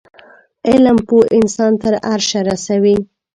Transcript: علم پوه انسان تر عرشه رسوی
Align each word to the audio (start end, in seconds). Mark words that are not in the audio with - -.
علم 0.69 0.97
پوه 1.07 1.23
انسان 1.37 1.71
تر 1.81 1.93
عرشه 2.11 2.39
رسوی 2.47 2.97